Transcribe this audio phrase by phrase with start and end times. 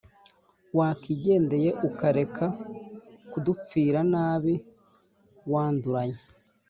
[0.77, 2.45] wakigendeye ukareka
[3.31, 4.53] kudupfira nabi
[5.51, 6.21] wanduranya!